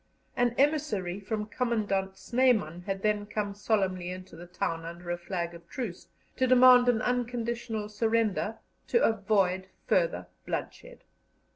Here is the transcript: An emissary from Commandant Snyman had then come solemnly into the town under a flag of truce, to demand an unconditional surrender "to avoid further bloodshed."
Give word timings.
An 0.35 0.55
emissary 0.57 1.19
from 1.19 1.45
Commandant 1.45 2.17
Snyman 2.17 2.81
had 2.87 3.03
then 3.03 3.27
come 3.27 3.53
solemnly 3.53 4.09
into 4.09 4.35
the 4.35 4.47
town 4.47 4.83
under 4.83 5.11
a 5.11 5.17
flag 5.19 5.53
of 5.53 5.69
truce, 5.69 6.07
to 6.37 6.47
demand 6.47 6.89
an 6.89 7.03
unconditional 7.03 7.87
surrender 7.87 8.57
"to 8.87 9.03
avoid 9.03 9.67
further 9.85 10.25
bloodshed." 10.43 11.03